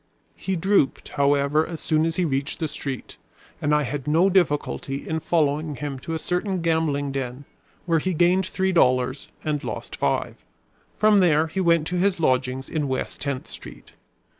[0.35, 3.17] He drooped, however, as soon as he reached the street,
[3.61, 7.45] and I had no difficulty in following him to a certain gambling den
[7.85, 10.43] where he gained three dollars and lost five.
[10.97, 13.91] From there he went to his lodgings in West Tenth Street.